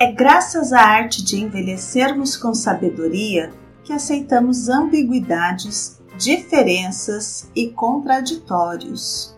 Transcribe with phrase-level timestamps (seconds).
[0.00, 9.36] É graças à arte de envelhecermos com sabedoria que aceitamos ambiguidades, diferenças e contraditórios,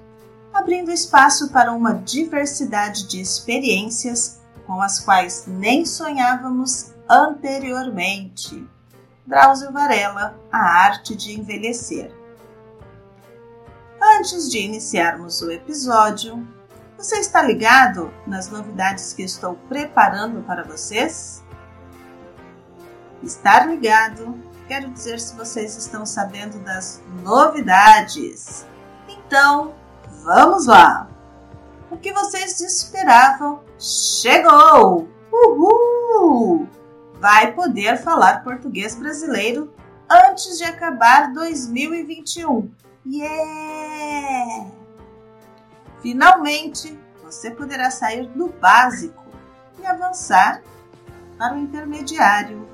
[0.52, 8.68] abrindo espaço para uma diversidade de experiências com as quais nem sonhávamos anteriormente.
[9.27, 12.14] Drauzio Varela, A Arte de Envelhecer.
[14.18, 16.46] Antes de iniciarmos o episódio,
[17.03, 21.43] você está ligado nas novidades que estou preparando para vocês?
[23.22, 28.64] Estar ligado quero dizer se vocês estão sabendo das novidades.
[29.08, 29.75] Então,
[30.22, 31.11] vamos lá!
[31.91, 35.08] O que vocês esperavam chegou!
[35.33, 36.69] Uhul!
[37.19, 39.75] Vai poder falar português brasileiro
[40.08, 42.70] antes de acabar 2021.
[43.05, 44.80] Yeah!
[46.03, 49.25] Finalmente, você poderá sair do básico
[49.78, 50.62] e avançar
[51.39, 52.69] para o intermediário.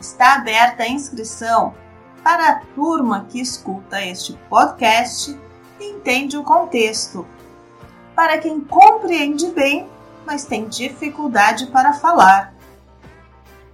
[0.00, 1.74] Está aberta a inscrição
[2.22, 5.38] para a turma que escuta este podcast
[5.80, 7.26] e entende o contexto.
[8.14, 9.88] Para quem compreende bem,
[10.26, 12.54] mas tem dificuldade para falar.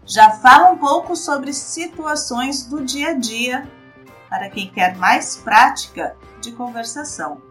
[0.06, 3.68] Já fala um pouco sobre situações do dia a dia,
[4.28, 7.42] para quem quer mais prática de conversação.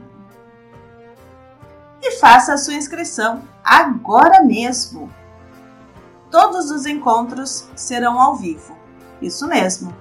[2.02, 5.10] e faça a sua inscrição agora mesmo.
[6.30, 8.76] Todos os encontros serão ao vivo.
[9.22, 9.96] Isso mesmo,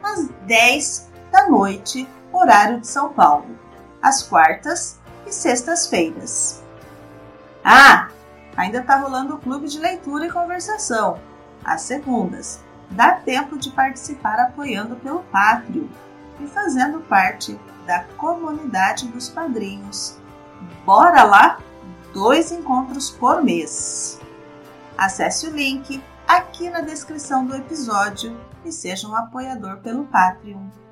[0.00, 3.63] às 10 da noite, horário de São Paulo
[4.04, 6.62] às quartas e sextas-feiras.
[7.64, 8.08] Ah,
[8.54, 11.18] ainda está rolando o clube de leitura e conversação,
[11.64, 12.62] às segundas.
[12.90, 15.88] Dá tempo de participar apoiando pelo Pátrio
[16.38, 20.18] e fazendo parte da comunidade dos padrinhos.
[20.84, 21.58] Bora lá?
[22.12, 24.20] Dois encontros por mês.
[24.98, 30.83] Acesse o link aqui na descrição do episódio e seja um apoiador pelo Patreon.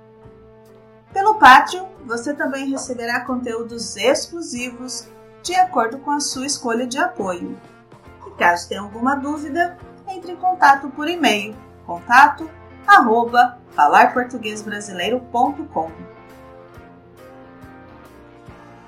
[1.43, 5.09] Patreon, você também receberá conteúdos exclusivos
[5.43, 7.61] de acordo com a sua escolha de apoio.
[8.25, 9.77] E caso tenha alguma dúvida,
[10.07, 12.49] entre em contato por e-mail contato
[12.87, 15.91] arroba falarportuguesbrasileiro.com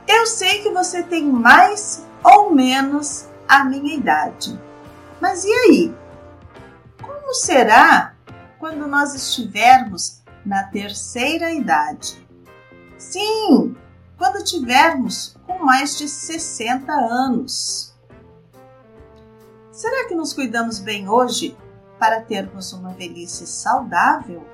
[0.07, 4.57] Eu sei que você tem mais ou menos a minha idade.
[5.21, 5.93] Mas e aí?
[7.03, 8.15] Como será
[8.61, 12.24] quando nós estivermos na terceira idade.
[13.15, 13.77] Sim,
[14.19, 17.95] quando tivermos com mais de 60 anos.
[19.71, 21.57] Será que nos cuidamos bem hoje
[21.97, 24.45] para termos uma velhice saudável?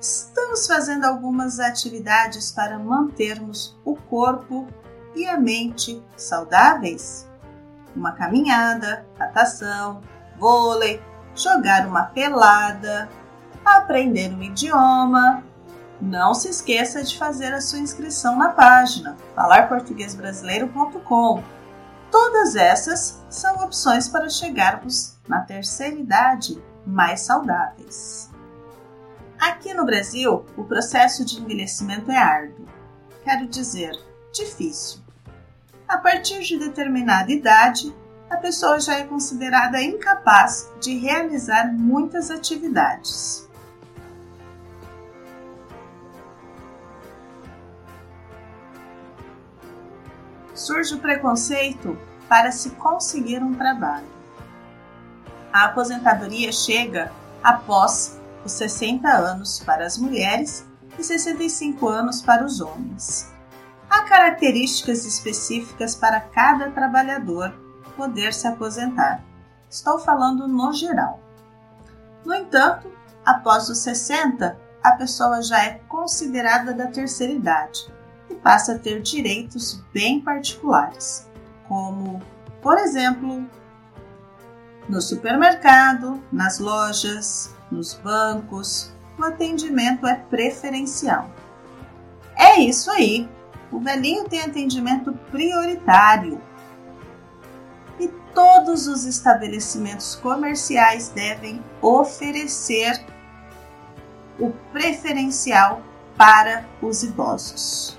[0.00, 4.66] Estamos fazendo algumas atividades para mantermos o corpo
[5.14, 7.30] e a mente saudáveis?
[7.94, 10.00] Uma caminhada, natação,
[10.36, 11.00] vôlei,
[11.36, 13.08] jogar uma pelada,
[13.64, 15.44] aprender um idioma.
[16.02, 21.44] Não se esqueça de fazer a sua inscrição na página falarportuguesbrasileiro.com.
[22.10, 28.28] Todas essas são opções para chegarmos na terceira idade mais saudáveis.
[29.38, 32.66] Aqui no Brasil, o processo de envelhecimento é árduo,
[33.22, 33.96] quero dizer,
[34.32, 35.00] difícil.
[35.86, 37.94] A partir de determinada idade,
[38.28, 43.48] a pessoa já é considerada incapaz de realizar muitas atividades.
[50.62, 54.06] Surge o preconceito para se conseguir um trabalho.
[55.52, 57.12] A aposentadoria chega
[57.42, 60.66] após os 60 anos para as mulheres
[60.98, 63.30] e 65 anos para os homens.
[63.90, 67.52] Há características específicas para cada trabalhador
[67.96, 69.22] poder se aposentar.
[69.68, 71.20] Estou falando no geral.
[72.24, 72.90] No entanto,
[73.26, 77.92] após os 60, a pessoa já é considerada da terceira idade
[78.32, 81.28] passa a ter direitos bem particulares,
[81.68, 82.20] como,
[82.60, 83.46] por exemplo,
[84.88, 91.30] no supermercado, nas lojas, nos bancos, o atendimento é preferencial.
[92.36, 93.28] É isso aí!
[93.70, 96.40] O velhinho tem atendimento prioritário.
[97.98, 103.02] E todos os estabelecimentos comerciais devem oferecer
[104.38, 105.82] o preferencial
[106.16, 107.98] para os idosos.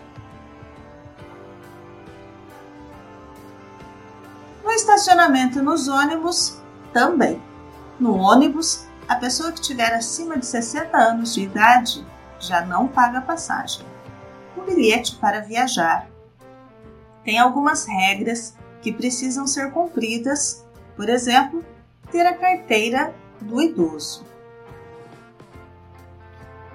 [5.04, 6.62] Estacionamento nos ônibus,
[6.94, 7.42] também.
[8.00, 12.06] No ônibus, a pessoa que tiver acima de 60 anos de idade
[12.40, 13.86] já não paga passagem.
[14.56, 16.08] O bilhete para viajar
[17.22, 20.66] tem algumas regras que precisam ser cumpridas,
[20.96, 21.64] por exemplo,
[22.10, 24.26] ter a carteira do idoso.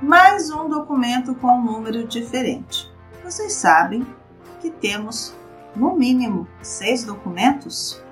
[0.02, 2.92] Mais um documento com um número diferente.
[3.25, 4.06] Vocês sabem
[4.60, 5.34] que temos
[5.75, 8.02] no mínimo seis documentos?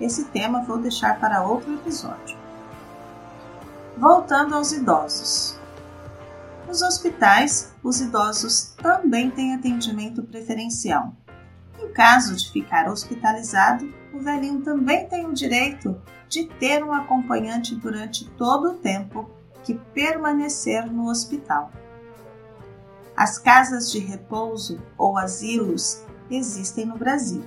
[0.00, 2.36] Esse tema vou deixar para outro episódio.
[3.96, 5.58] Voltando aos idosos.
[6.68, 11.12] Nos hospitais, os idosos também têm atendimento preferencial.
[11.80, 17.74] Em caso de ficar hospitalizado, o velhinho também tem o direito de ter um acompanhante
[17.74, 19.28] durante todo o tempo
[19.64, 21.72] que permanecer no hospital.
[23.16, 27.44] As casas de repouso ou asilos existem no Brasil.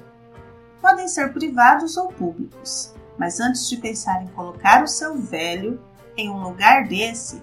[0.82, 5.80] Podem ser privados ou públicos, mas antes de pensar em colocar o seu velho
[6.18, 7.42] em um lugar desse,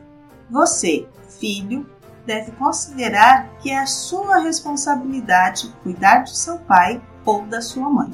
[0.51, 1.09] você,
[1.39, 1.89] filho,
[2.27, 8.13] deve considerar que é a sua responsabilidade cuidar do seu pai ou da sua mãe.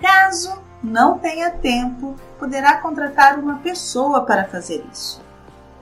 [0.00, 5.22] Caso não tenha tempo, poderá contratar uma pessoa para fazer isso.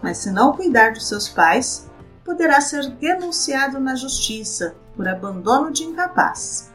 [0.01, 1.91] Mas se não cuidar dos seus pais,
[2.25, 6.72] poderá ser denunciado na justiça por abandono de incapaz.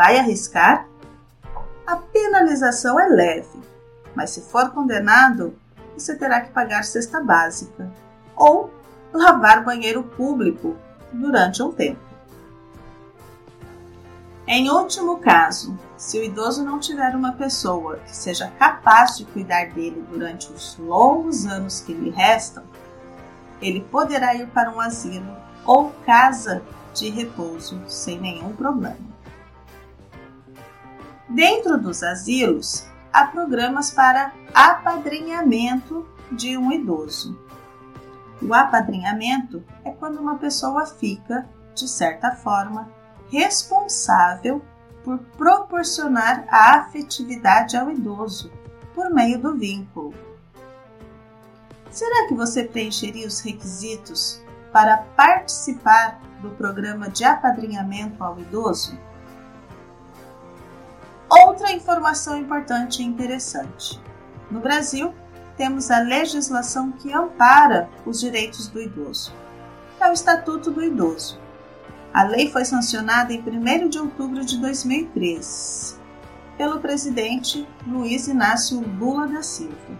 [0.00, 0.88] Vai arriscar?
[1.86, 3.60] A penalização é leve,
[4.14, 5.54] mas se for condenado,
[5.92, 7.92] você terá que pagar cesta básica
[8.34, 8.72] ou
[9.12, 10.74] lavar banheiro público
[11.12, 12.00] durante um tempo.
[14.46, 19.66] Em último caso, se o idoso não tiver uma pessoa que seja capaz de cuidar
[19.66, 22.64] dele durante os longos anos que lhe restam,
[23.60, 25.36] ele poderá ir para um asilo
[25.66, 26.62] ou casa
[26.94, 29.09] de repouso sem nenhum problema.
[31.30, 37.38] Dentro dos asilos, há programas para apadrinhamento de um idoso.
[38.42, 42.90] O apadrinhamento é quando uma pessoa fica, de certa forma,
[43.30, 44.60] responsável
[45.04, 48.50] por proporcionar a afetividade ao idoso
[48.92, 50.12] por meio do vínculo.
[51.92, 54.42] Será que você preencheria os requisitos
[54.72, 58.98] para participar do programa de apadrinhamento ao idoso?
[61.60, 64.00] Outra informação importante e interessante:
[64.50, 65.14] no Brasil,
[65.58, 69.30] temos a legislação que ampara os direitos do idoso.
[70.00, 71.38] É o Estatuto do Idoso.
[72.14, 76.00] A lei foi sancionada em 1 de outubro de 2003
[76.56, 79.98] pelo presidente Luiz Inácio Lula da Silva.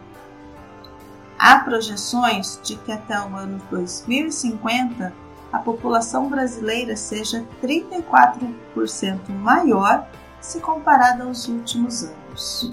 [1.39, 5.13] Há projeções de que até o ano 2050
[5.53, 10.09] a população brasileira seja 34% maior
[10.41, 12.73] se comparada aos últimos anos.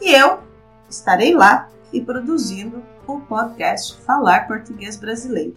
[0.00, 0.38] E eu
[0.88, 5.56] estarei lá e produzindo o podcast Falar Português Brasileiro.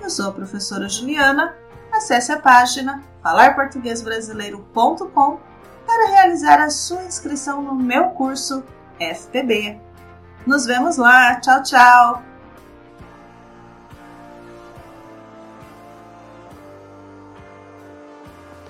[0.00, 1.54] Eu sou a professora Juliana.
[1.92, 5.38] Acesse a página falarportuguesbrasileiro.com
[5.86, 8.64] para realizar a sua inscrição no meu curso
[8.98, 9.80] FPB.
[10.46, 11.40] Nos vemos lá.
[11.40, 12.29] Tchau, tchau!